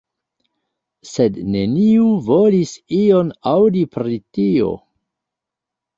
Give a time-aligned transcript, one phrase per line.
[1.09, 4.75] Sed neniu volis ion aŭdi pri tio.